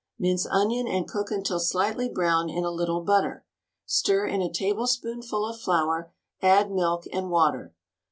[0.17, 3.45] Mince onion and cook until slightly brown in a little but ter.
[3.85, 7.75] Stir in a tablespoonful of flour, add milk and water.